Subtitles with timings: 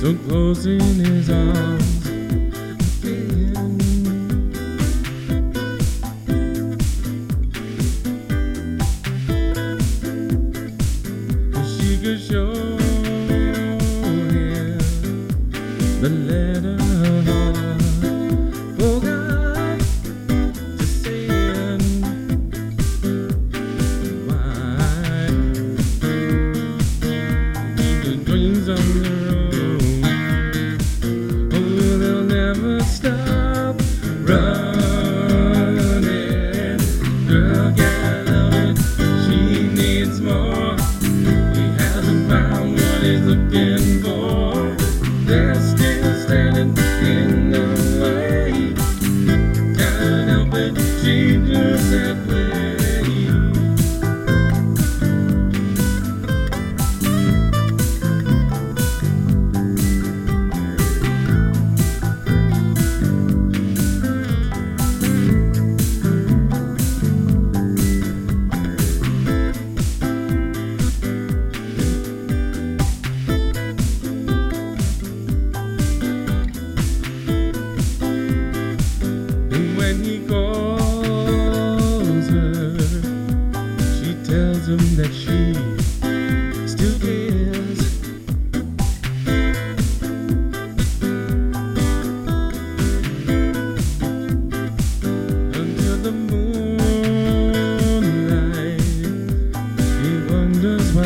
[0.00, 2.05] so close in his arms.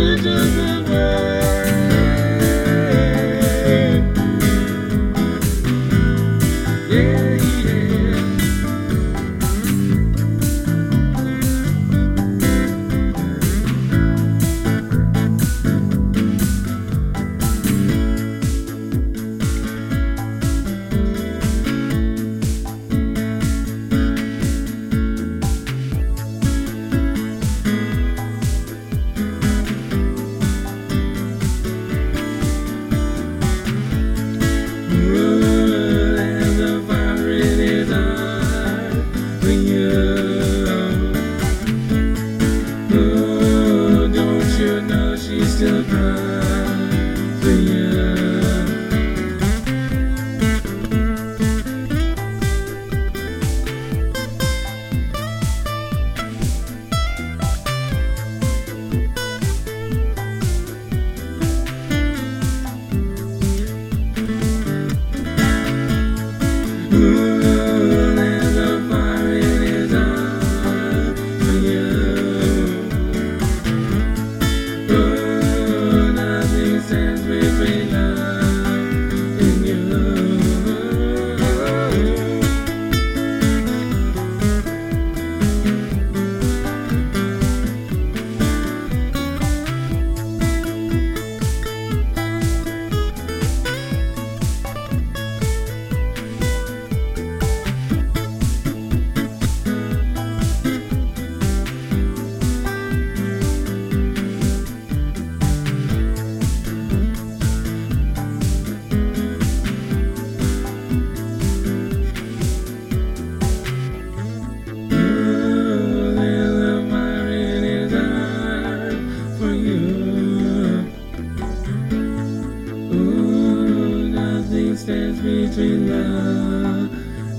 [0.00, 1.39] do, do, do.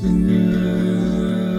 [0.04, 1.51] And you.